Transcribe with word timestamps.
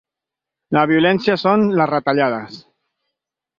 La 0.77 0.85
violència 0.91 1.37
són 1.43 1.67
les 1.81 1.93
retallades 1.93 2.59